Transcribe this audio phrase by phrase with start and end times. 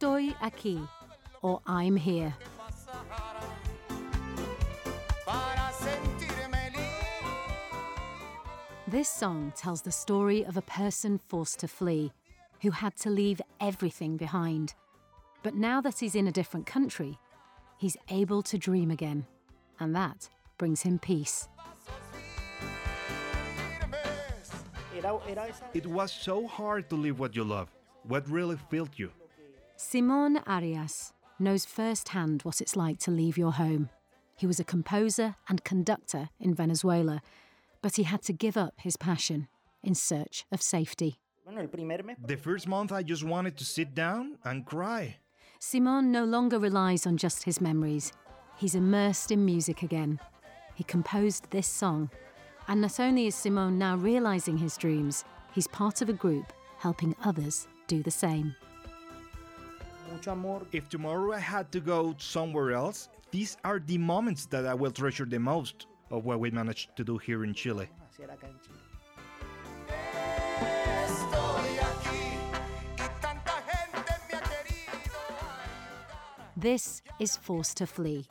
[0.00, 0.88] Estoy aquí,
[1.42, 2.34] or I'm here.
[8.88, 12.12] This song tells the story of a person forced to flee,
[12.62, 14.72] who had to leave everything behind.
[15.42, 17.18] But now that he's in a different country,
[17.76, 19.26] he's able to dream again.
[19.80, 21.46] And that brings him peace.
[25.74, 27.68] It was so hard to leave what you love.
[28.04, 29.10] What really filled you?
[29.82, 33.88] Simon Arias knows firsthand what it's like to leave your home.
[34.36, 37.22] He was a composer and conductor in Venezuela,
[37.80, 39.48] but he had to give up his passion
[39.82, 41.18] in search of safety.
[41.46, 45.16] The first month, I just wanted to sit down and cry.
[45.58, 48.12] Simon no longer relies on just his memories.
[48.58, 50.20] He's immersed in music again.
[50.74, 52.10] He composed this song.
[52.68, 57.16] And not only is Simon now realizing his dreams, he's part of a group helping
[57.24, 58.54] others do the same.
[60.20, 64.90] If tomorrow I had to go somewhere else, these are the moments that I will
[64.90, 67.88] treasure the most of what we managed to do here in Chile.
[76.54, 78.26] This is Forced to Flee,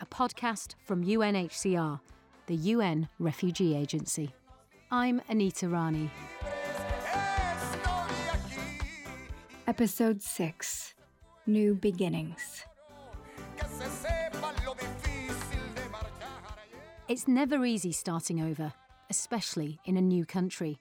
[0.00, 2.00] a podcast from UNHCR,
[2.46, 4.32] the UN Refugee Agency.
[4.90, 6.10] I'm Anita Rani.
[9.66, 10.95] Episode 6
[11.48, 12.64] New Beginnings.
[17.08, 18.72] It's never easy starting over,
[19.08, 20.80] especially in a new country.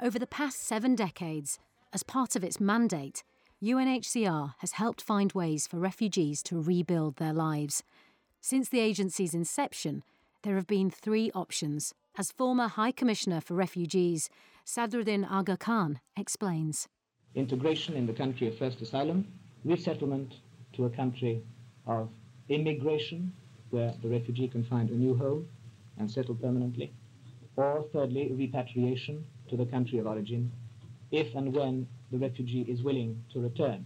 [0.00, 1.58] Over the past seven decades,
[1.92, 3.24] as part of its mandate,
[3.60, 7.82] UNHCR has helped find ways for refugees to rebuild their lives.
[8.40, 10.04] Since the agency's inception,
[10.42, 14.30] there have been three options, as former High Commissioner for Refugees,
[14.64, 16.86] Sadruddin Aga Khan, explains.
[17.34, 19.26] Integration in the country of first asylum,
[19.64, 20.34] resettlement
[20.74, 21.42] to a country
[21.86, 22.08] of
[22.48, 23.32] immigration,
[23.70, 25.46] where the refugee can find a new home
[25.98, 26.92] and settle permanently,
[27.56, 30.50] or thirdly, repatriation to the country of origin,
[31.10, 33.84] if and when the refugee is willing to return.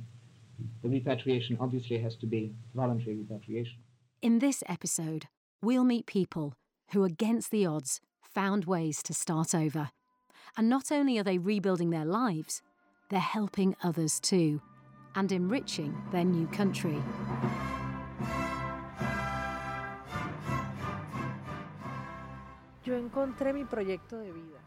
[0.83, 3.79] The repatriation obviously has to be voluntary repatriation.
[4.23, 5.27] In this episode,
[5.63, 6.55] we'll meet people
[6.93, 9.91] who, against the odds, found ways to start over.
[10.57, 12.63] And not only are they rebuilding their lives,
[13.11, 14.63] they're helping others too,
[15.17, 17.03] and enriching their new country.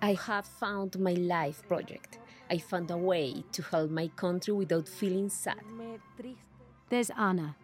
[0.02, 2.20] I have found my life project.
[2.50, 5.62] I found a way to help my country without feeling sad.
[6.90, 7.56] There's Ana,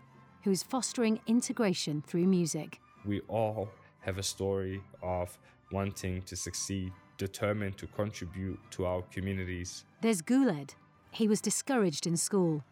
[0.43, 2.79] who's fostering integration through music.
[3.03, 3.69] We all
[4.01, 5.37] have a story of
[5.71, 9.85] wanting to succeed, determined to contribute to our communities.
[10.01, 10.75] There's Guled.
[11.11, 12.63] He was discouraged in school,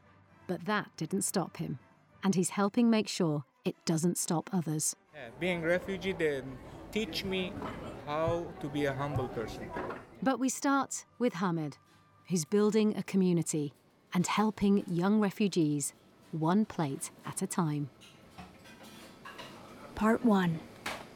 [0.48, 1.80] but that didn't stop him.
[2.24, 4.96] And he's helping make sure it doesn't stop others.
[5.14, 6.58] Yeah, being refugee then
[6.92, 7.54] teach me
[8.06, 9.70] how to be a humble person.
[10.22, 11.78] But we start with Hamid,
[12.30, 13.74] who's building a community
[14.14, 15.94] and helping young refugees
[16.32, 17.90] one plate at a time.
[19.96, 20.60] Part 1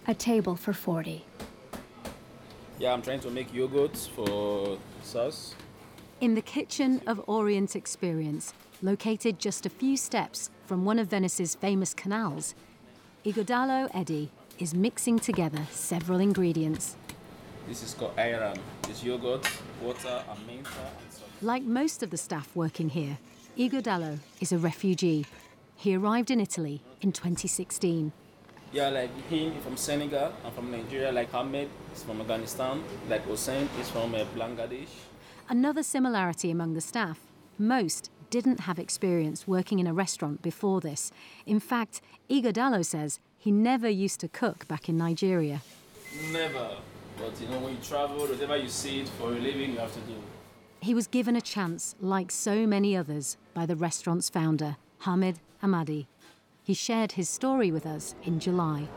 [0.07, 1.25] A Table for 40.
[2.79, 5.55] Yeah, I'm trying to make yogurt for sauce.
[6.21, 11.55] In the kitchen of Orient Experience, located just a few steps from one of Venice's
[11.55, 12.53] famous canals,
[13.25, 14.29] Igodalo Eddie
[14.59, 16.95] is mixing together several ingredients.
[17.67, 18.57] This is called ayran.
[18.89, 19.45] It's yogurt,
[19.81, 20.69] water, and menta.
[21.09, 21.29] Salt.
[21.41, 23.17] Like most of the staff working here,
[23.57, 25.25] Igodalo is a refugee.
[25.75, 28.11] He arrived in Italy in 2016.
[28.71, 30.33] Yeah, like him from Senegal.
[30.45, 31.11] I'm from Nigeria.
[31.11, 32.83] Like Ahmed is from Afghanistan.
[33.09, 34.89] Like Hussein is from uh, Bangladesh.
[35.49, 37.19] Another similarity among the staff
[37.57, 41.11] most didn't have experience working in a restaurant before this.
[41.45, 45.61] In fact, Igodalo says he never used to cook back in Nigeria.
[46.31, 46.77] Never.
[47.17, 49.93] But you know, when you travel, whatever you see it for a living, you have
[49.93, 50.15] to do.
[50.81, 56.05] He was given a chance, like so many others, by the restaurant's founder, Hamid Ahmadi.
[56.63, 58.87] He shared his story with us in July.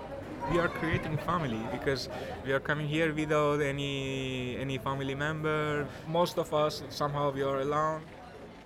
[0.51, 2.09] We are creating family because
[2.45, 5.87] we are coming here without any any family member.
[6.09, 8.03] Most of us somehow we are alone.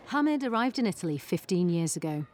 [0.08, 2.26] Hamid arrived in Italy 15 years ago.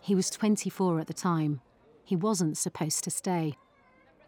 [0.00, 1.60] He was 24 at the time.
[2.04, 3.56] He wasn't supposed to stay.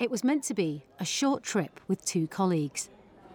[0.01, 2.91] It was meant to be a short trip with two colleagues.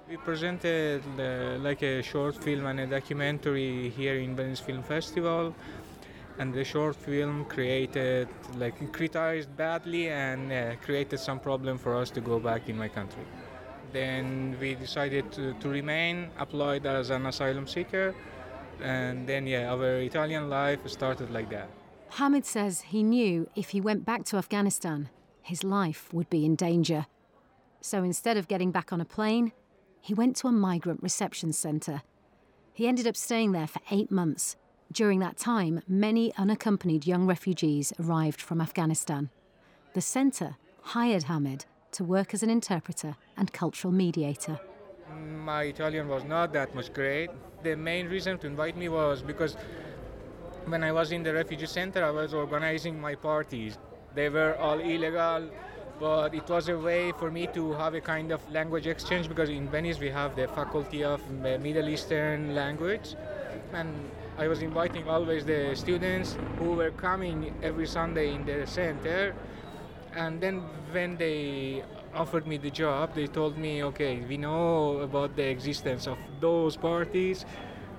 [0.10, 5.56] We presented uh, like a short film and a documentary here in Venice Film Festival.
[6.40, 8.28] And the short film created,
[8.58, 12.90] like, criticized badly and uh, created some problem for us to go back in my
[12.90, 13.24] country.
[13.94, 18.14] Then we decided to, to remain, applied as an asylum seeker,
[18.82, 21.70] And then, yeah, our Italian life started like that.
[22.10, 25.10] Hamid says he knew if he went back to Afghanistan,
[25.42, 27.06] his life would be in danger.
[27.82, 29.52] So instead of getting back on a plane,
[30.00, 32.02] he went to a migrant reception centre.
[32.74, 34.56] He ended up staying there for eight months.
[34.92, 39.30] During that time, many unaccompanied young refugees arrived from Afghanistan.
[39.94, 44.60] The centre hired Hamid to work as an interpreter and cultural mediator.
[45.12, 47.30] Mm, my Italian was not that much great.
[47.64, 49.56] The main reason to invite me was because
[50.66, 53.78] when I was in the refugee center, I was organizing my parties.
[54.14, 55.50] They were all illegal,
[56.00, 59.50] but it was a way for me to have a kind of language exchange because
[59.50, 63.16] in Venice we have the faculty of Middle Eastern language
[63.72, 69.36] and I was inviting always the students who were coming every Sunday in the center
[70.16, 70.62] and then
[70.92, 71.84] when they
[72.16, 76.76] offered me the job they told me okay we know about the existence of those
[76.76, 77.46] parties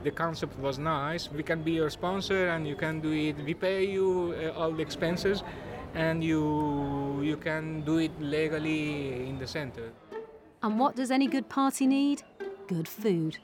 [0.03, 3.55] the concept was nice we can be your sponsor and you can do it we
[3.55, 5.43] pay you uh, all the expenses
[5.95, 9.93] and you you can do it legally in the center.
[10.63, 12.23] And what does any good party need?
[12.67, 13.39] Good food.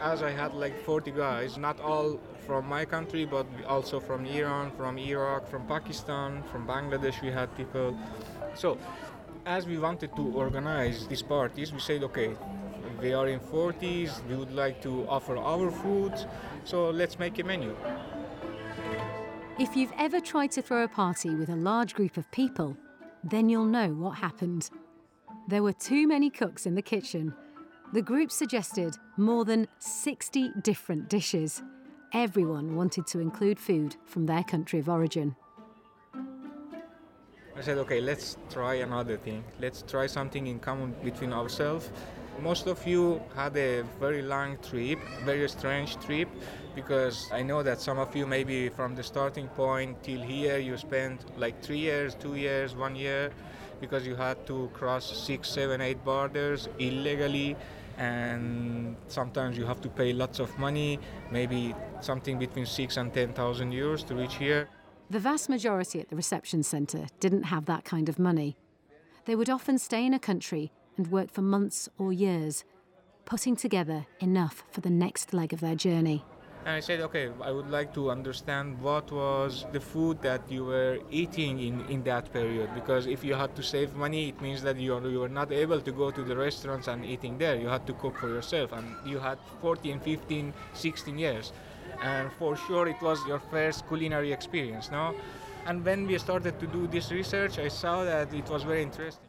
[0.00, 4.70] As I had like 40 guys, not all from my country, but also from Iran,
[4.72, 7.96] from Iraq, from Pakistan, from Bangladesh, we had people.
[8.54, 8.78] So,
[9.46, 12.34] as we wanted to organize these parties, we said, okay,
[13.00, 16.12] we are in 40s, we would like to offer our food,
[16.64, 17.74] so let's make a menu.
[19.58, 22.76] If you've ever tried to throw a party with a large group of people,
[23.22, 24.68] then you'll know what happened.
[25.46, 27.32] There were too many cooks in the kitchen.
[27.92, 31.62] The group suggested more than 60 different dishes.
[32.12, 35.36] Everyone wanted to include food from their country of origin.
[37.58, 39.42] I said, okay, let's try another thing.
[39.58, 41.90] Let's try something in common between ourselves.
[42.42, 46.28] Most of you had a very long trip, very strange trip,
[46.74, 50.76] because I know that some of you, maybe from the starting point till here, you
[50.76, 53.30] spent like three years, two years, one year,
[53.80, 57.56] because you had to cross six, seven, eight borders illegally,
[57.96, 60.98] and sometimes you have to pay lots of money,
[61.30, 64.68] maybe something between six and ten thousand euros to reach here.
[65.08, 68.56] The vast majority at the reception centre didn't have that kind of money.
[69.24, 72.64] They would often stay in a country and work for months or years,
[73.24, 76.24] putting together enough for the next leg of their journey.
[76.64, 80.64] And I said, okay, I would like to understand what was the food that you
[80.64, 82.74] were eating in, in that period.
[82.74, 85.52] Because if you had to save money, it means that you, are, you were not
[85.52, 87.54] able to go to the restaurants and eating there.
[87.54, 88.72] You had to cook for yourself.
[88.72, 91.52] And you had 14, 15, 16 years.
[92.02, 95.14] And for sure, it was your first culinary experience, no?
[95.66, 99.28] And when we started to do this research, I saw that it was very interesting.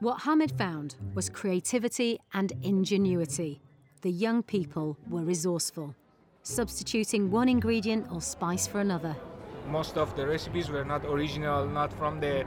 [0.00, 3.62] What Hamid found was creativity and ingenuity.
[4.02, 5.94] The young people were resourceful,
[6.42, 9.16] substituting one ingredient or spice for another.
[9.66, 12.44] Most of the recipes were not original, not from the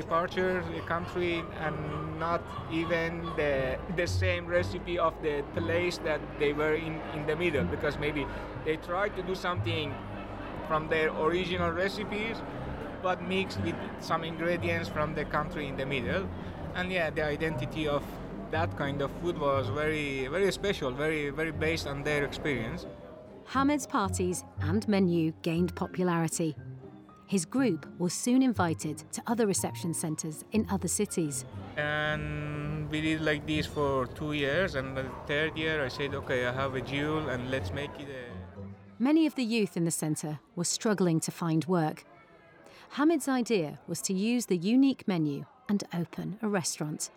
[0.00, 1.76] departure the country, and
[2.18, 2.42] not
[2.72, 7.64] even the, the same recipe of the place that they were in, in the middle,
[7.64, 8.26] because maybe
[8.64, 9.94] they tried to do something
[10.66, 12.36] from their original recipes,
[13.02, 16.26] but mixed with some ingredients from the country in the middle
[16.78, 18.04] and yeah, the identity of
[18.50, 22.86] that kind of food was very, very special, very, very based on their experience.
[23.46, 26.56] Hamid's parties and menu gained popularity.
[27.28, 31.44] His group was soon invited to other reception centres in other cities.
[31.76, 36.46] And we did like this for two years, and the third year I said, okay,
[36.46, 38.38] I have a jewel and let's make it a.
[38.98, 42.06] Many of the youth in the centre were struggling to find work.
[42.92, 47.10] Hamid's idea was to use the unique menu and open a restaurant.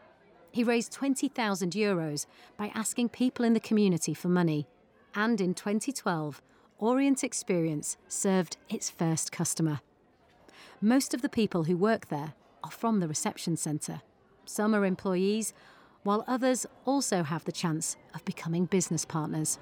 [0.52, 2.26] He raised 20,000 euros
[2.58, 4.68] by asking people in the community for money.
[5.16, 6.42] And in 2012,
[6.80, 9.80] Orient Experience served its first customer.
[10.84, 12.34] Most of the people who work there
[12.64, 14.02] are from the reception centre.
[14.46, 15.54] Some are employees,
[16.02, 19.60] while others also have the chance of becoming business partners.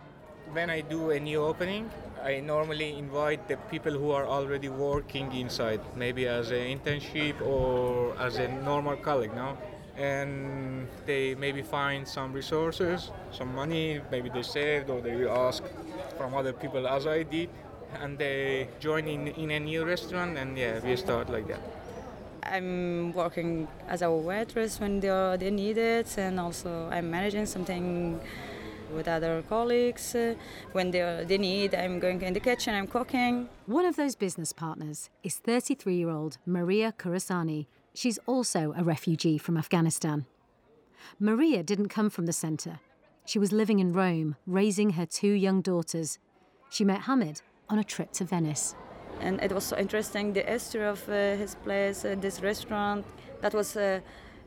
[0.53, 1.91] When I do a new opening,
[2.23, 8.17] I normally invite the people who are already working inside, maybe as an internship or
[8.17, 9.57] as a normal colleague now.
[9.97, 15.63] And they maybe find some resources, some money, maybe they saved or they will ask
[16.17, 17.49] from other people as I did,
[18.01, 21.59] and they join in, in a new restaurant, and yeah, we start like that.
[22.43, 28.19] I'm working as a waitress when they, they need it, and also I'm managing something
[28.93, 30.15] with other colleagues.
[30.15, 30.35] Uh,
[30.71, 33.49] when they, they need, I'm going in the kitchen, I'm cooking.
[33.65, 37.67] One of those business partners is 33 year old Maria Kurasani.
[37.93, 40.25] She's also a refugee from Afghanistan.
[41.19, 42.79] Maria didn't come from the centre.
[43.25, 46.17] She was living in Rome, raising her two young daughters.
[46.69, 48.75] She met Hamid on a trip to Venice.
[49.21, 53.05] And it was so interesting the history of uh, his place, uh, this restaurant.
[53.41, 53.99] That was uh,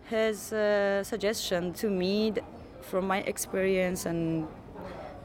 [0.04, 2.34] his uh, suggestion to me
[2.82, 4.46] from my experience and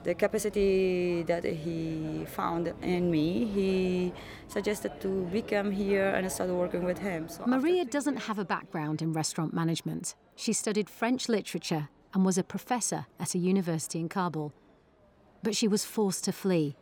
[0.04, 4.14] the capacity that he found in me, he
[4.48, 7.28] suggested to become here and start working with him.
[7.28, 10.16] So Maria doesn't have a background in restaurant management.
[10.36, 14.54] She studied French literature and was a professor at a university in Kabul.
[15.44, 16.78] But she was forced to flee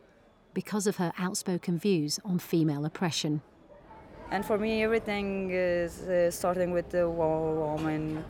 [0.56, 3.42] because of her outspoken views on female oppression.
[4.30, 8.24] And for me, everything is uh, starting with the woman,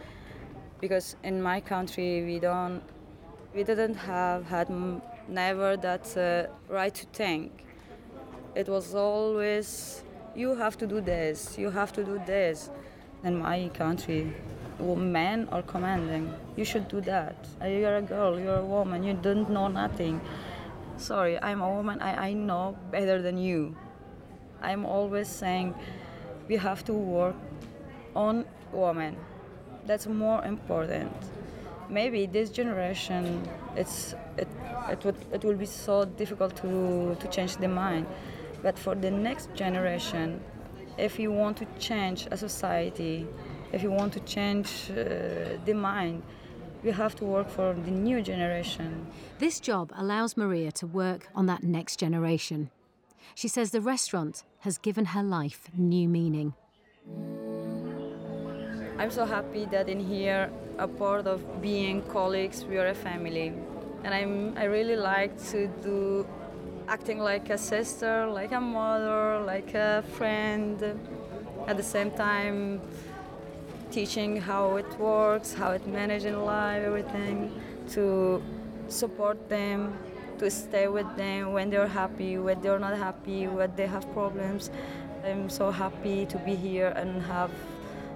[0.81, 2.83] because in my country we don't
[3.55, 4.69] we didn't have had
[5.29, 6.23] never that uh,
[6.79, 7.51] right to think.
[8.57, 10.03] It was always
[10.35, 12.71] you have to do this, you have to do this.
[13.25, 14.35] In my country,
[14.97, 16.25] men are commanding.
[16.57, 17.37] You should do that.
[17.63, 20.21] You're a girl, you're a woman, you don't know nothing.
[20.97, 23.77] Sorry, I'm a woman, I, I know better than you.
[24.63, 25.75] I'm always saying
[26.49, 27.37] we have to work
[28.15, 29.17] on women.
[29.87, 31.13] That's more important
[31.89, 33.43] maybe this generation
[33.77, 34.49] it's it,
[34.91, 38.07] it would it will be so difficult to to change the mind
[38.63, 40.41] but for the next generation
[40.99, 43.27] if you want to change a society
[43.73, 46.23] if you want to change uh, the mind
[46.87, 49.07] you have to work for the new generation
[49.39, 52.71] this job allows maria to work on that next generation
[53.35, 56.55] she says the restaurant has given her life new meaning
[58.99, 63.53] I'm so happy that in here, a part of being colleagues, we are a family.
[64.05, 66.27] And I'm, I really like to do
[66.89, 70.83] acting like a sister, like a mother, like a friend.
[71.67, 72.81] At the same time,
[73.97, 77.51] teaching how it works, how it manages in life, everything,
[77.89, 78.43] to
[78.89, 79.97] support them,
[80.37, 84.69] to stay with them when they're happy, when they're not happy, when they have problems.
[85.25, 87.51] I'm so happy to be here and have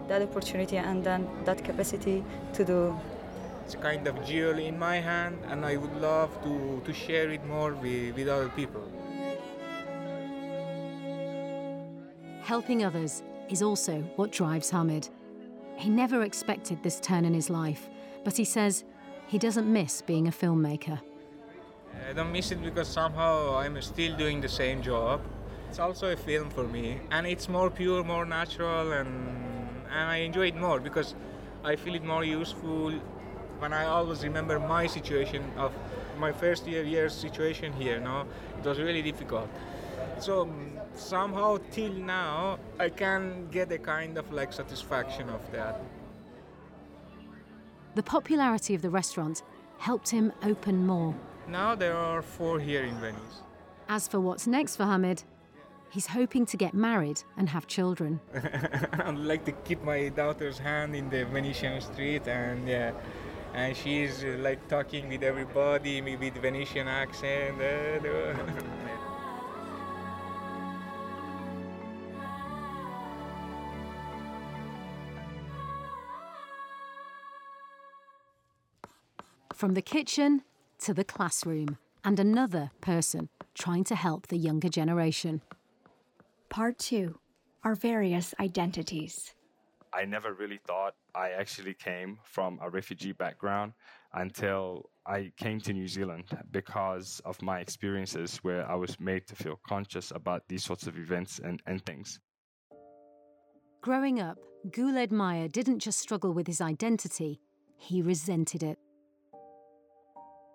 [0.08, 2.22] that opportunity and then that capacity
[2.52, 2.94] to do.
[3.64, 7.42] It's kind of jewel in my hand, and I would love to, to share it
[7.46, 8.84] more with, with other people.
[12.42, 15.08] Helping others is also what drives Hamid.
[15.80, 17.88] He never expected this turn in his life,
[18.22, 18.84] but he says
[19.26, 21.00] he doesn't miss being a filmmaker.
[22.06, 25.22] I don't miss it because somehow I'm still doing the same job.
[25.70, 29.08] It's also a film for me, and it's more pure, more natural, and
[29.90, 31.14] and I enjoy it more because
[31.64, 32.92] I feel it more useful
[33.58, 35.72] when I always remember my situation of
[36.18, 37.98] my first year year situation here.
[38.00, 38.26] No,
[38.58, 39.48] it was really difficult.
[40.20, 40.48] So
[40.94, 45.80] somehow till now I can get a kind of like satisfaction of that.
[47.94, 49.42] The popularity of the restaurant
[49.78, 51.14] helped him open more.
[51.48, 53.42] Now there are four here in Venice.
[53.88, 55.24] As for what's next for Hamid,
[55.90, 58.20] He's hoping to get married and have children.
[58.92, 62.92] I'd like to keep my daughter's hand in the Venetian street and yeah.
[63.54, 67.60] And she's uh, like talking with everybody maybe with Venetian accent.
[79.60, 80.40] From the kitchen
[80.78, 85.42] to the classroom, and another person trying to help the younger generation.
[86.48, 87.18] Part 2
[87.62, 89.34] Our Various Identities.
[89.92, 93.74] I never really thought I actually came from a refugee background
[94.14, 99.36] until I came to New Zealand because of my experiences where I was made to
[99.36, 102.18] feel conscious about these sorts of events and, and things.
[103.82, 104.38] Growing up,
[104.70, 107.42] Guled Mire didn't just struggle with his identity,
[107.76, 108.78] he resented it.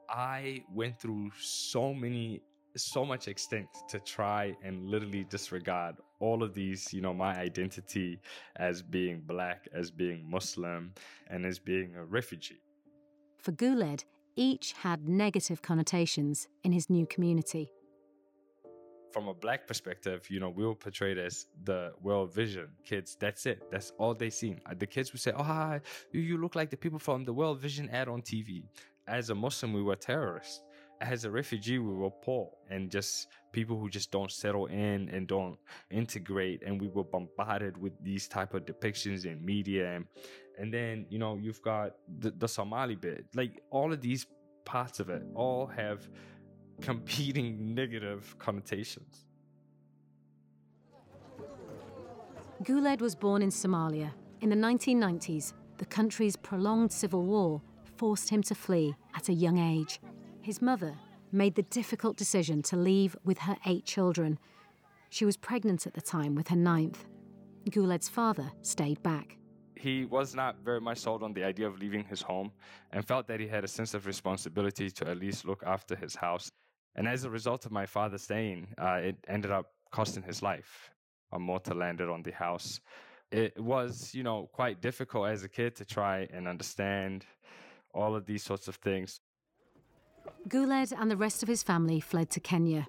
[0.10, 2.42] I went through so many
[2.78, 8.20] so much extent to try and literally disregard all of these, you know, my identity
[8.58, 10.94] as being black, as being Muslim,
[11.28, 12.62] and as being a refugee.
[13.38, 14.04] For Guled,
[14.36, 17.72] each had negative connotations in his new community.
[19.12, 23.16] From a black perspective, you know, we were portrayed as the world vision kids.
[23.18, 23.64] That's it.
[23.72, 24.60] That's all they seen.
[24.78, 25.80] The kids would say, "Oh, hi,
[26.12, 28.66] you look like the people from the world vision ad on TV."
[29.08, 30.62] As a Muslim, we were terrorists
[31.02, 35.28] as a refugee, we were poor and just people who just don't settle in and
[35.28, 35.58] don't
[35.92, 36.64] integrate.
[36.64, 39.96] And we were bombarded with these type of depictions in media.
[39.96, 40.06] And,
[40.58, 43.26] and then, you know, you've got the, the Somali bit.
[43.36, 44.26] Like all of these
[44.64, 46.10] parts of it all have
[46.82, 49.26] competing negative connotations.
[52.64, 54.12] Guled was born in Somalia.
[54.42, 57.62] In the 1990s, the country's prolonged civil war
[57.98, 60.00] forced him to flee at a young age.
[60.42, 60.96] His mother
[61.32, 64.40] made the difficult decision to leave with her eight children.
[65.10, 67.06] She was pregnant at the time with her ninth.
[67.70, 69.38] Guled's father stayed back.
[69.76, 72.52] He was not very much sold on the idea of leaving his home
[72.92, 76.16] and felt that he had a sense of responsibility to at least look after his
[76.16, 76.50] house.
[76.96, 80.92] And as a result of my father staying, uh, it ended up costing his life.
[81.34, 82.80] A mortar landed on the house.
[83.32, 87.26] It was, you know, quite difficult as a kid to try and understand
[87.96, 89.22] all of these sorts of things.
[90.48, 92.88] Guled and the rest of his family fled to Kenya.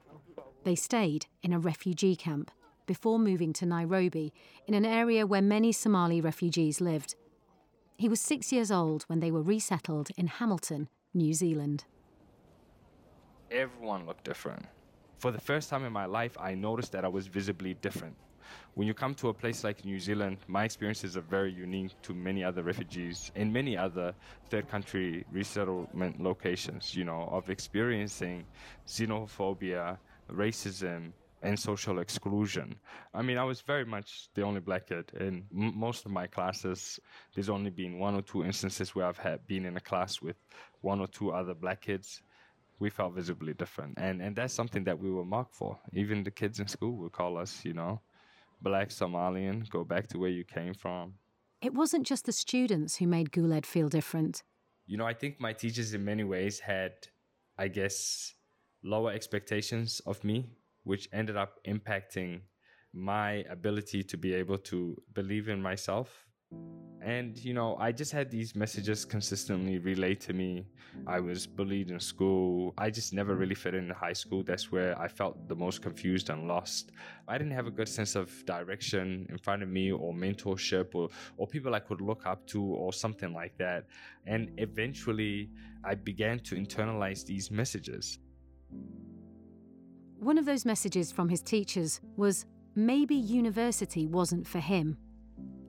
[0.64, 2.50] They stayed in a refugee camp
[2.86, 4.32] before moving to Nairobi,
[4.66, 7.14] in an area where many Somali refugees lived.
[7.96, 11.84] He was six years old when they were resettled in Hamilton, New Zealand.
[13.50, 14.66] Everyone looked different.
[15.18, 18.16] For the first time in my life, I noticed that I was visibly different.
[18.74, 22.14] When you come to a place like New Zealand, my experiences are very unique to
[22.14, 24.14] many other refugees in many other
[24.50, 28.44] third country resettlement locations, you know, of experiencing
[28.86, 29.98] xenophobia,
[30.30, 31.12] racism,
[31.42, 32.74] and social exclusion.
[33.14, 36.26] I mean, I was very much the only black kid in m- most of my
[36.26, 36.98] classes.
[37.34, 40.36] There's only been one or two instances where I've had been in a class with
[40.80, 42.22] one or two other black kids.
[42.78, 45.78] We felt visibly different, and and that's something that we were marked for.
[45.94, 48.02] Even the kids in school would call us, you know,
[48.60, 49.68] black Somalian.
[49.70, 51.14] Go back to where you came from.
[51.62, 54.42] It wasn't just the students who made Guled feel different.
[54.86, 56.92] You know, I think my teachers in many ways had,
[57.58, 58.34] I guess,
[58.82, 60.50] lower expectations of me
[60.86, 62.40] which ended up impacting
[62.92, 66.25] my ability to be able to believe in myself.
[67.06, 70.66] And, you know, I just had these messages consistently relayed to me.
[71.06, 72.74] I was bullied in school.
[72.78, 74.42] I just never really fit in high school.
[74.42, 76.90] That's where I felt the most confused and lost.
[77.28, 81.08] I didn't have a good sense of direction in front of me or mentorship or,
[81.36, 83.86] or people I could look up to or something like that.
[84.26, 85.50] And eventually
[85.84, 88.18] I began to internalize these messages.
[90.18, 94.96] One of those messages from his teachers was maybe university wasn't for him.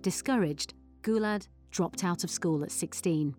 [0.07, 3.35] Discouraged, Guled dropped out of school at 16.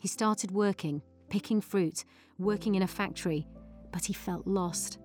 [0.00, 2.04] He started working, picking fruit,
[2.38, 3.48] working in a factory,
[3.92, 5.00] but he felt lost.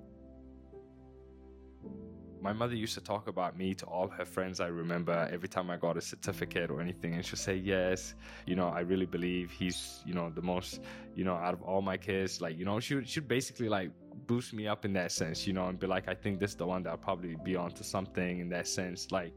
[2.42, 4.62] My mother used to talk about me to all her friends.
[4.62, 8.56] I remember every time I got a certificate or anything, and she'd say, "Yes, you
[8.56, 10.80] know, I really believe he's, you know, the most,
[11.16, 12.40] you know, out of all my kids.
[12.40, 13.92] Like, you know, she she'd basically like
[14.26, 16.58] boost me up in that sense, you know, and be like, I think this is
[16.58, 19.12] the one that'll probably be onto something in that sense.
[19.12, 19.34] Like,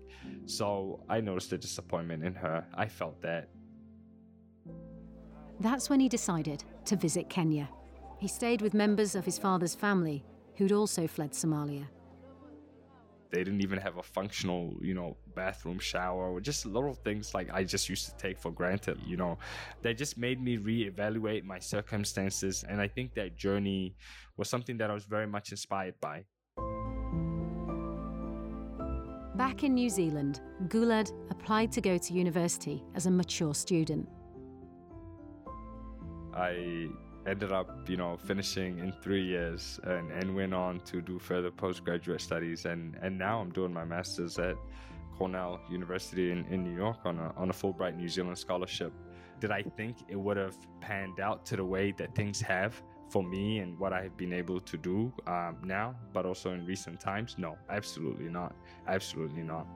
[0.47, 2.65] so I noticed the disappointment in her.
[2.75, 3.49] I felt that.
[5.61, 7.69] That's when he decided to visit Kenya.
[8.19, 10.25] He stayed with members of his father's family
[10.57, 11.87] who'd also fled Somalia
[13.33, 17.51] they didn't even have a functional, you know, bathroom, shower, or just little things like
[17.53, 19.39] I just used to take for granted, you know.
[19.81, 22.65] That just made me reevaluate my circumstances.
[22.69, 23.97] And I think that journey
[24.37, 26.25] was something that I was very much inspired by.
[29.35, 34.07] Back in New Zealand, Guled applied to go to university as a mature student.
[36.35, 36.89] I
[37.27, 41.51] ended up, you know, finishing in three years and, and went on to do further
[41.51, 42.65] postgraduate studies.
[42.65, 44.57] And, and now I'm doing my master's at
[45.17, 48.93] Cornell University in, in New York on a, on a Fulbright New Zealand scholarship.
[49.41, 53.23] Did I think it would have panned out to the way that things have for
[53.23, 57.01] me and what I have been able to do um, now, but also in recent
[57.01, 57.37] times?
[57.39, 58.55] No, absolutely not.
[58.87, 59.67] Absolutely not.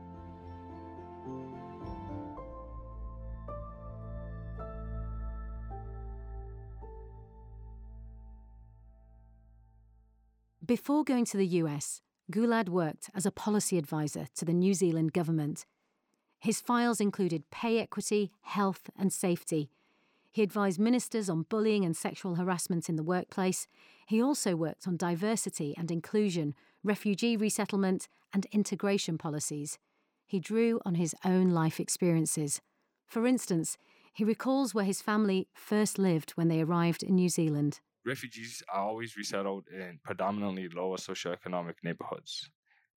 [10.67, 15.13] Before going to the US, Guled worked as a policy advisor to the New Zealand
[15.13, 15.65] government.
[16.41, 19.71] His files included pay equity, health, and safety.
[20.33, 23.69] He advised ministers on bullying and sexual harassment in the workplace.
[24.09, 29.79] He also worked on diversity and inclusion, refugee resettlement, and integration policies.
[30.27, 32.61] He drew on his own life experiences.
[33.07, 33.79] For instance,
[34.13, 38.83] he recalls where his family first lived when they arrived in New Zealand refugees are
[38.83, 42.51] always resettled in predominantly lower socioeconomic neighborhoods.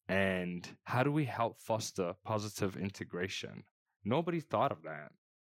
[0.08, 3.64] And how do we help foster positive integration?
[4.06, 5.12] Nobody thought of that.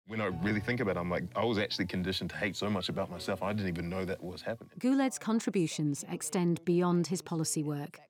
[0.06, 2.68] When I really think about it, I'm like, I was actually conditioned to hate so
[2.68, 4.72] much about myself, I didn't even know that was happening.
[4.78, 8.00] Guled's contributions extend beyond his policy work.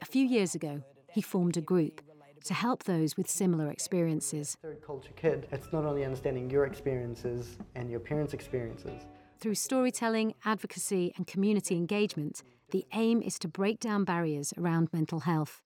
[0.00, 2.00] A few years ago, he formed a group
[2.46, 4.56] to help those with similar experiences.
[4.62, 9.02] Third culture kid, it's not only understanding your experiences and your parents' experiences,
[9.44, 15.20] through storytelling, advocacy, and community engagement, the aim is to break down barriers around mental
[15.20, 15.60] health.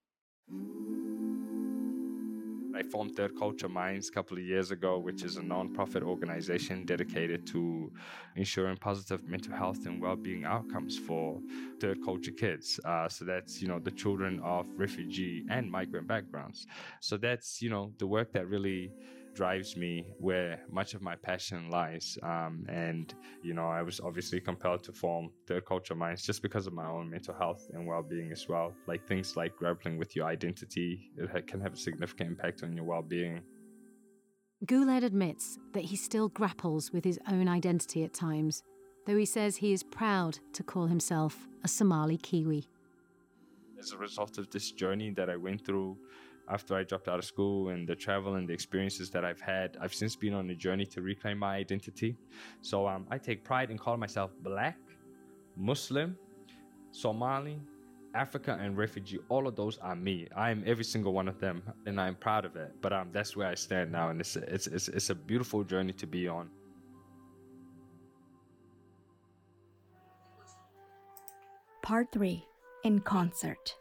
[2.75, 6.87] I formed Third Culture Minds a couple of years ago, which is a non-profit organization
[6.87, 7.93] dedicated to
[8.35, 11.41] ensuring positive mental health and well-being outcomes for
[11.81, 12.81] third culture kids.
[12.85, 16.67] Uh, so that's you know the children of refugee and migrant backgrounds.
[16.99, 18.91] So that's you know the work that really
[19.38, 22.18] drives me where much of my passion lies.
[22.24, 26.66] Um, and, you know, I was obviously compelled to form Third Culture Minds just because
[26.66, 28.74] of my own mental health and well being as well.
[28.88, 32.85] Like things like grappling with your identity, it can have a significant impact on your
[32.85, 33.40] well being.
[34.66, 38.64] Guled admits that he still grapples with his own identity at times,
[39.07, 42.66] though he says he is proud to call himself a Somali Kiwi.
[43.79, 45.96] As a result of this journey that I went through,
[46.50, 49.76] after I dropped out of school and the travel and the experiences that I've had,
[49.80, 52.16] I've since been on a journey to reclaim my identity.
[52.61, 54.78] So um, I take pride in calling myself black,
[55.56, 56.16] Muslim,
[56.90, 57.61] Somali,
[58.14, 59.18] Africa, and refugee.
[59.28, 60.28] All of those are me.
[60.34, 62.72] I am every single one of them, and I'm proud of it.
[62.80, 65.62] But um, that's where I stand now, and it's a, it's, it's, it's a beautiful
[65.64, 66.48] journey to be on.
[71.82, 72.44] Part 3
[72.84, 73.74] In Concert.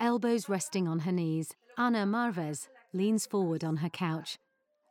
[0.00, 4.38] Elbows resting on her knees, Ana Marvez leans forward on her couch,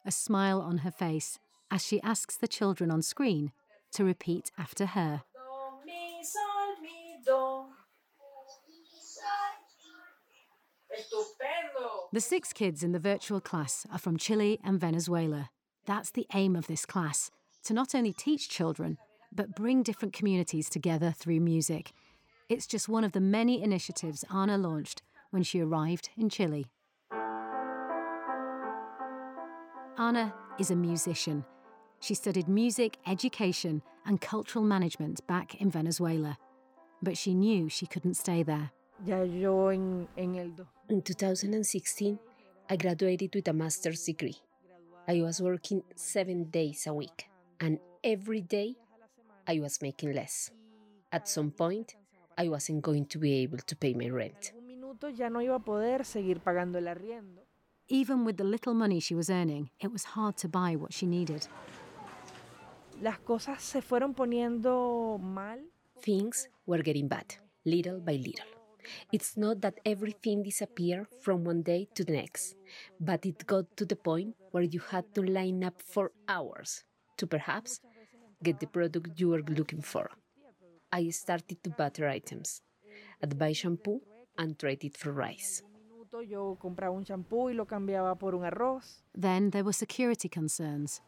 [0.05, 1.39] a smile on her face
[1.71, 3.53] as she asks the children on screen
[3.93, 5.23] to repeat after her.
[12.11, 15.51] The six kids in the virtual class are from Chile and Venezuela.
[15.85, 17.31] That's the aim of this class
[17.63, 18.97] to not only teach children,
[19.33, 21.93] but bring different communities together through music
[22.49, 26.67] it's just one of the many initiatives Ana launched when she arrived in Chile.
[29.97, 31.43] Ana is a musician.
[31.99, 36.37] She studied music, education, and cultural management back in Venezuela.
[37.01, 38.71] But she knew she couldn't stay there.
[39.05, 42.19] In 2016,
[42.69, 44.37] I graduated with a master's degree.
[45.07, 47.29] I was working seven days a week,
[47.59, 48.75] and every day
[49.47, 50.51] I was making less.
[51.11, 51.95] At some point,
[52.37, 54.53] I wasn't going to be able to pay my rent.
[57.89, 61.05] Even with the little money she was earning, it was hard to buy what she
[61.05, 61.47] needed.
[63.01, 65.59] Las cosas se fueron poniendo mal.
[66.01, 68.45] Things were getting bad, little by little.
[69.11, 72.55] It's not that everything disappeared from one day to the next,
[72.99, 76.83] but it got to the point where you had to line up for hours
[77.17, 77.81] to perhaps
[78.43, 80.09] get the product you were looking for.
[80.91, 82.61] I started to butter items.
[83.21, 84.01] I'd buy shampoo
[84.37, 85.63] and trade it for rice.
[89.15, 91.01] Then there were security concerns.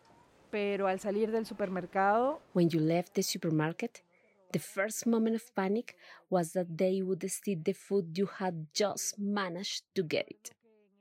[0.51, 4.03] Pero al salir del supermercado, when you left the supermarket,
[4.51, 5.95] the first moment of panic
[6.29, 10.51] was that they would steal the food you had just managed to get it.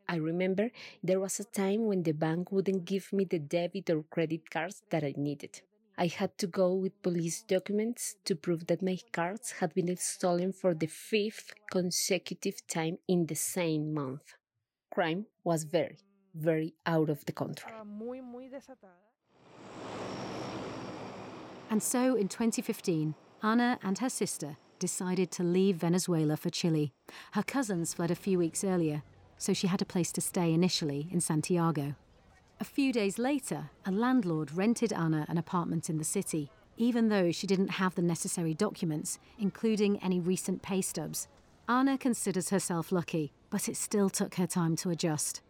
[0.07, 0.71] I remember
[1.03, 4.83] there was a time when the bank wouldn't give me the debit or credit cards
[4.91, 5.63] that I needed.
[6.01, 10.53] I had to go with police documents to prove that my cards had been stolen
[10.53, 14.35] for the fifth consecutive time in the same month.
[14.95, 15.99] Crime was very,
[16.37, 17.73] very out of the control.
[21.69, 26.93] And so in 2015, Ana and her sister decided to leave Venezuela for Chile.
[27.33, 29.03] Her cousins fled a few weeks earlier,
[29.37, 31.97] so she had a place to stay initially in Santiago.
[32.61, 37.31] A few days later, a landlord rented Ana an apartment in the city, even though
[37.31, 41.29] she didn't have the necessary documents, including any recent pay stubs.
[41.69, 45.41] Ana considers herself lucky, but it still took her time to adjust.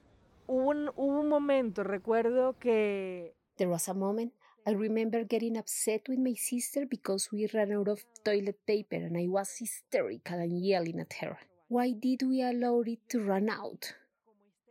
[0.49, 3.33] Un, un momento, recuerdo que...
[3.57, 4.33] There was a moment
[4.67, 9.17] I remember getting upset with my sister because we ran out of toilet paper and
[9.17, 11.39] I was hysterical and yelling at her.
[11.69, 13.95] Why did we allow it to run out?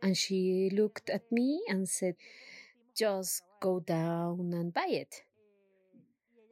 [0.02, 2.14] And she looked at me and said,
[2.96, 5.22] Just go down and buy it.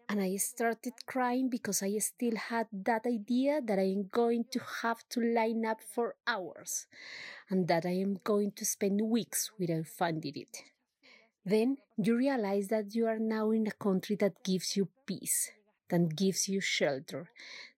[0.08, 4.60] And I started crying because I still had that idea that I am going to
[4.82, 6.86] have to line up for hours
[7.50, 10.62] and that I am going to spend weeks without finding it.
[11.44, 15.50] Then you realize that you are now in a country that gives you peace,
[15.90, 17.30] that gives you shelter,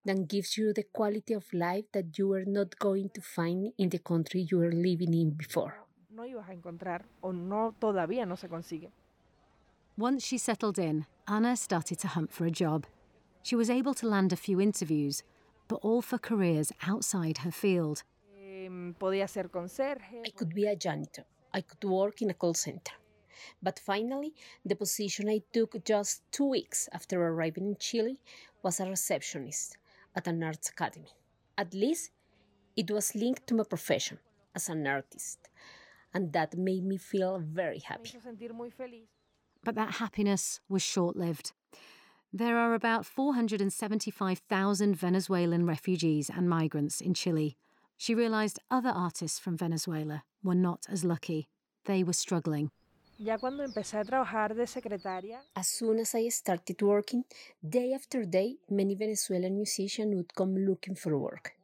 [0.09, 3.91] that gives you the quality of life that you were not going to find in
[3.91, 5.75] the country you were living in before.
[6.11, 8.91] No ibas a encontrar o no todavía no se consigue.
[9.99, 12.87] Once she settled in, Ana started to hunt for a job.
[13.43, 15.23] She was able to land a few interviews,
[15.69, 18.03] but all for careers outside her field.
[18.99, 20.23] podía ser conserje.
[20.27, 21.25] I could be a janitor.
[21.53, 22.95] I could work in a call center.
[23.63, 24.33] But finally,
[24.65, 28.19] the position I took just two weeks after arriving in Chile
[28.63, 29.78] was a receptionist
[30.15, 31.13] at an arts academy.
[31.57, 32.11] At least
[32.77, 34.19] it was linked to my profession,
[34.55, 35.49] as an artist,
[36.15, 38.13] and that made me feel very happy.
[39.65, 41.53] But that happiness was short lived.
[42.33, 47.57] There are about 475,000 Venezuelan refugees and migrants in Chile.
[47.97, 51.49] She realized other artists from Venezuela were not as lucky.
[51.87, 52.71] They were struggling.
[55.57, 57.25] As soon as I started working,
[57.69, 61.55] day after day, many Venezuelan musicians would come looking for work.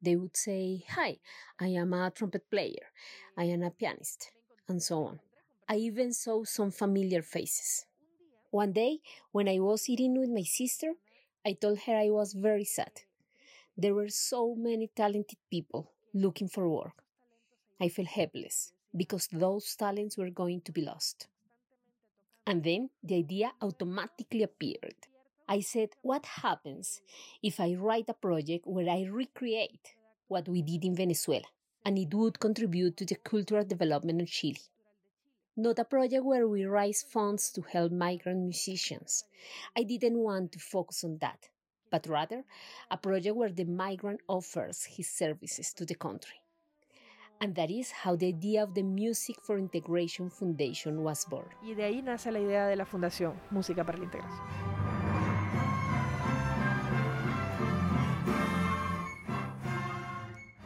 [0.00, 1.18] They would say, Hi,
[1.60, 2.86] I am a trumpet player,
[3.36, 4.30] I am a pianist,
[4.66, 5.20] and so on.
[5.68, 7.84] I even saw some familiar faces.
[8.50, 10.94] One day, when I was eating with my sister,
[11.44, 13.02] I told her I was very sad.
[13.76, 17.04] There were so many talented people looking for work.
[17.78, 21.26] I felt helpless because those talents were going to be lost.
[22.46, 24.94] And then the idea automatically appeared.
[25.48, 27.00] I said, What happens
[27.42, 29.94] if I write a project where I recreate
[30.28, 31.46] what we did in Venezuela
[31.84, 34.60] and it would contribute to the cultural development of Chile?
[35.56, 39.24] Not a project where we raise funds to help migrant musicians.
[39.76, 41.48] I didn't want to focus on that,
[41.90, 42.44] but rather
[42.90, 46.43] a project where the migrant offers his services to the country.
[47.40, 51.46] And that is how the idea of the Music for Integration Foundation was born.
[51.62, 54.40] Y de ahí nace la idea de la Fundación Música para la Integración.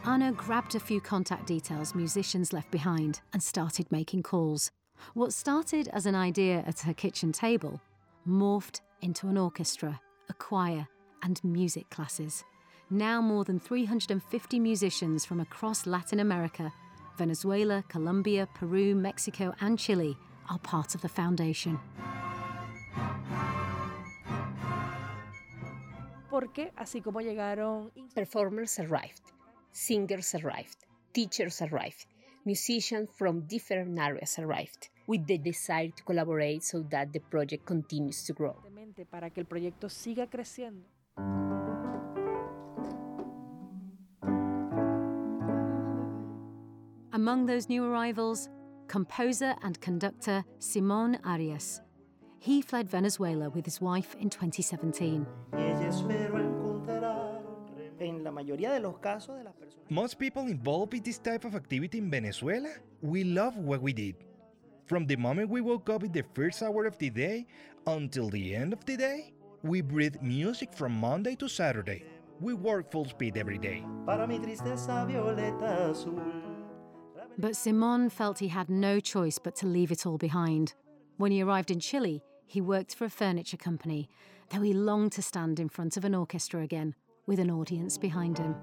[0.05, 4.71] Ana grabbed a few contact details musicians left behind and started making calls.
[5.13, 7.79] What started as an idea at her kitchen table
[8.27, 10.87] morphed into an orchestra, a choir,
[11.21, 12.43] and music classes.
[12.91, 16.73] Now, more than 350 musicians from across Latin America,
[17.19, 20.17] Venezuela, Colombia, Peru, Mexico, and Chile
[20.49, 21.77] are part of the foundation.
[26.31, 29.21] Porque así como llegaron performers arrived,
[29.71, 30.77] singers arrived,
[31.13, 32.07] teachers arrived,
[32.43, 38.23] musicians from different areas arrived with the desire to collaborate so that the project continues
[38.23, 38.55] to grow.
[47.19, 48.47] Among those new arrivals,
[48.87, 51.81] composer and conductor Simon Arias.
[52.39, 55.27] He fled Venezuela with his wife in 2017.
[59.89, 62.69] Most people involved in this type of activity in Venezuela,
[63.01, 64.15] we love what we did.
[64.85, 67.45] From the moment we woke up in the first hour of the day
[67.85, 72.05] until the end of the day, we breathe music from Monday to Saturday.
[72.39, 73.83] We work full speed every day.
[77.39, 80.73] But Simon felt he had no choice but to leave it all behind.
[81.15, 84.09] When he arrived in Chile, he worked for a furniture company,
[84.49, 86.95] though he longed to stand in front of an orchestra again,
[87.27, 88.55] with an audience behind him.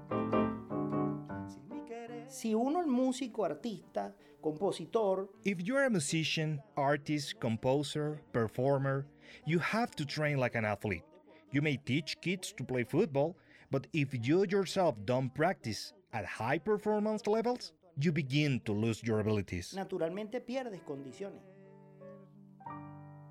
[2.27, 4.13] Si uno el músico, artista,
[4.43, 5.27] compositor.
[5.43, 9.07] If you're a musician, artist, composer, performer,
[9.47, 11.03] you have to train like an athlete.
[11.49, 13.37] You may teach kids to play football,
[13.71, 19.19] but if you yourself don't practice at high performance levels, you begin to lose your
[19.19, 19.73] abilities.
[19.73, 21.41] Naturalmente pierdes condiciones.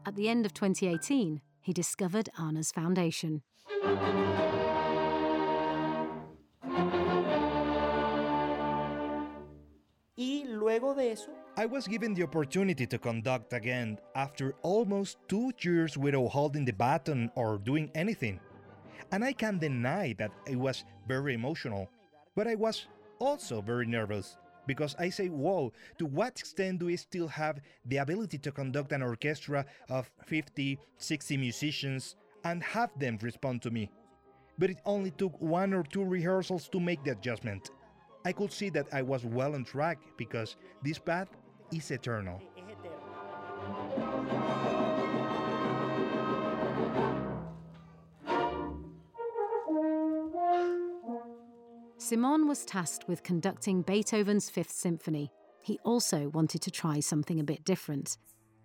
[0.05, 3.43] At the end of 2018, he discovered Ana's foundation.
[10.19, 15.53] Y luego de eso, I was given the opportunity to conduct again after almost two
[15.61, 18.41] years without holding the baton or doing anything.
[19.13, 21.89] And I can't deny that it was very emotional,
[22.35, 22.87] but I was
[23.19, 27.99] also very nervous because I say, whoa, to what extent do we still have the
[27.99, 33.91] ability to conduct an orchestra of 50, 60 musicians and have them respond to me?
[34.59, 37.71] But it only took one or two rehearsals to make the adjustment.
[38.25, 41.29] I could see that I was well on track because this path
[41.73, 42.41] is eternal.
[52.09, 55.33] Simon was tasked with conducting Beethoven's Fifth Symphony.
[55.61, 58.17] He also wanted to try something a bit different.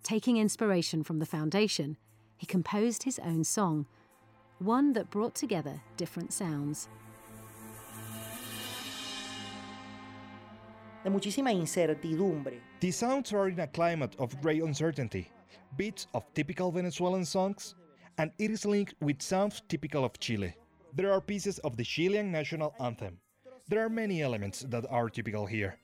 [0.03, 1.97] Taking inspiration from the foundation,
[2.37, 3.87] he composed his own song,
[4.59, 6.87] one that brought together different sounds.
[11.03, 12.59] De muchísima incertidumbre.
[12.79, 15.31] The sounds are in a climate of great uncertainty,
[15.77, 17.73] beats of typical Venezuelan songs,
[18.19, 20.53] and it is linked with sounds typical of Chile.
[20.93, 23.17] There are pieces of the Chilean national anthem.
[23.67, 25.77] There are many elements that are typical here.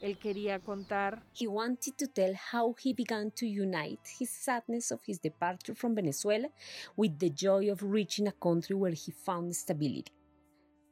[0.00, 1.22] Él quería contar.
[1.34, 5.94] He wanted to tell how he began to unite his sadness of his departure from
[5.94, 6.48] Venezuela
[6.96, 10.10] with the joy of reaching a country where he found stability.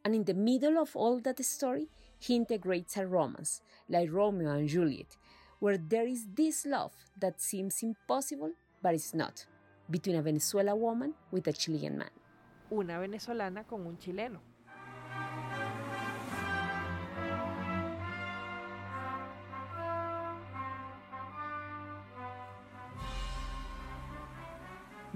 [0.04, 4.68] And in the middle of all that story, he integrates a romance, like Romeo and
[4.68, 5.16] Juliet,
[5.58, 9.46] where there is this love that seems impossible, but it's not,
[9.90, 12.10] between a Venezuela woman with a Chilean man.
[12.70, 14.40] Una venezolana con un chileno.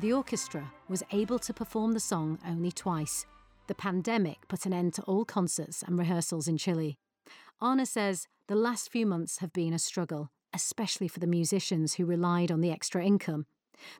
[0.02, 3.24] The orchestra was able to perform the song only twice.
[3.68, 6.98] The pandemic put an end to all concerts and rehearsals in Chile.
[7.60, 12.04] Ana says the last few months have been a struggle, especially for the musicians who
[12.04, 13.46] relied on the extra income.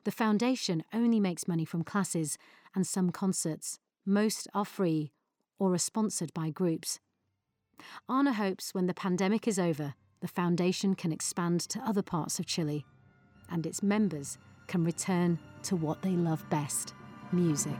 [0.03, 2.37] The foundation only makes money from classes
[2.75, 3.79] and some concerts.
[4.05, 5.13] Most are free
[5.57, 6.99] or are sponsored by groups.
[8.09, 12.45] Ana hopes when the pandemic is over, the foundation can expand to other parts of
[12.45, 12.83] Chile
[13.49, 16.93] and its members can return to what they love best
[17.31, 17.77] music.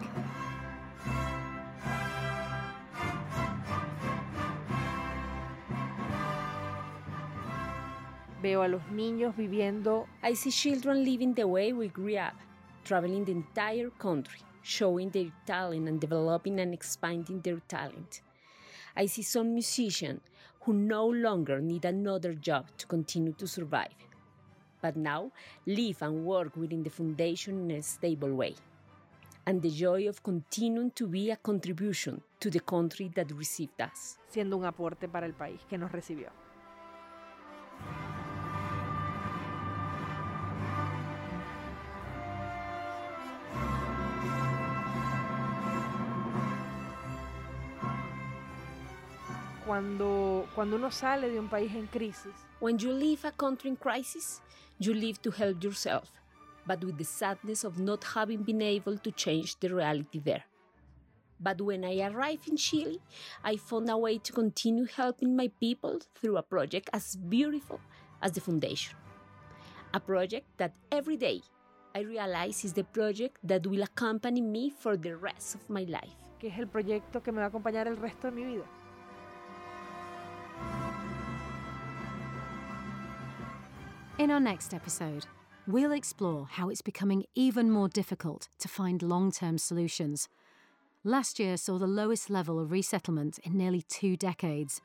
[8.42, 10.08] Veo a los niños viviendo.
[10.22, 12.36] I see children living the way we grew up,
[12.84, 18.22] traveling the entire country, showing their talent and developing and expanding their talent.
[18.98, 20.22] I see some musicians
[20.62, 23.96] who no longer need another job to continue to survive,
[24.84, 25.32] but now
[25.66, 28.54] live and work within the foundation in a stable way.
[29.46, 34.20] And the joy of continuing to be a contribution to the country that received us.
[34.30, 36.43] Siendo un aporte para el país que nos recibió.
[49.66, 52.34] Cuando, cuando uno sale de un país en crisis.
[52.60, 54.42] When you leave a country in crisis,
[54.80, 56.10] you live to help yourself,
[56.66, 60.44] but with the sadness of not having been able to change the reality there.
[61.40, 63.02] But when I arrived in Chile,
[63.44, 67.80] I found a way to continue helping my people through a project as beautiful
[68.22, 68.96] as the foundation.
[69.94, 71.42] A project that every day
[71.94, 76.16] I realize is the project that will accompany me for the rest of my life.
[76.40, 78.66] Que es el proyecto que me va a acompañar el resto de mi vida.
[84.20, 85.26] In our next episode,
[85.66, 90.30] we'll explore how it's becoming even more difficult to find long term solutions.
[91.04, 94.82] Last year saw the lowest level of resettlement in nearly two decades.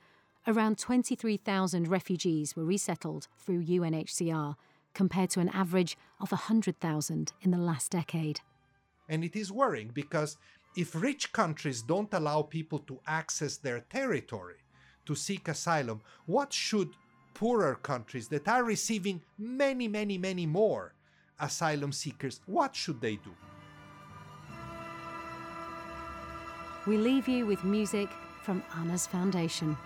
[0.46, 4.56] Around 23,000 refugees were resettled through UNHCR,
[4.94, 8.40] compared to an average of 100,000 in the last decade.
[9.10, 10.38] And it is worrying because
[10.74, 14.56] if rich countries don't allow people to access their territory
[15.04, 16.94] to seek asylum, what should
[17.38, 20.92] poorer countries that are receiving many, many, many more
[21.38, 23.30] asylum seekers, what should they do?
[26.84, 28.08] We leave you with music
[28.42, 29.76] from Ana's Foundation.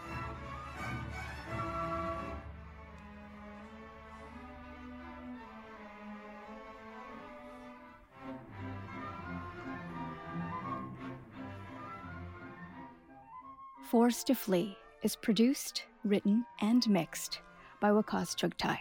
[13.91, 17.41] Forced to Flee is produced written, and mixed
[17.81, 18.79] by Wakas Chugtai.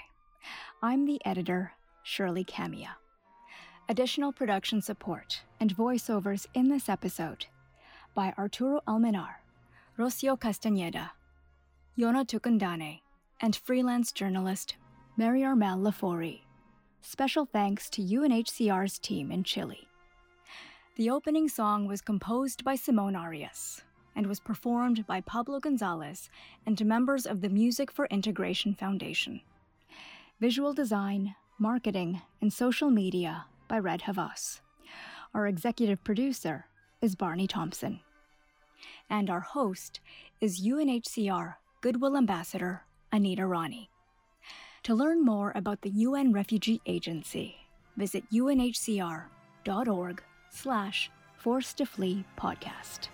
[0.82, 2.96] I'm the editor, Shirley Camia.
[3.90, 7.46] Additional production support and voiceovers in this episode
[8.16, 9.36] by Arturo Almenar,
[9.98, 11.12] Rocio Castañeda,
[11.98, 13.02] Yona Tukundane,
[13.40, 14.76] and freelance journalist
[15.18, 16.42] Mary Armel Lafori.
[17.02, 19.88] Special thanks to UNHCR's team in Chile.
[20.96, 23.84] The opening song was composed by Simone Arias
[24.16, 26.30] and was performed by Pablo Gonzalez
[26.66, 29.42] and members of the Music for Integration Foundation.
[30.40, 34.62] Visual design, marketing, and social media by Red Havas.
[35.34, 36.66] Our executive producer
[37.02, 38.02] is Barney Thompson.
[39.10, 40.00] And our host
[40.40, 43.90] is UNHCR Goodwill Ambassador Anita Rani.
[44.84, 47.56] To learn more about the UN Refugee Agency,
[47.98, 53.10] visit unhcr.org slash forced to flee podcast.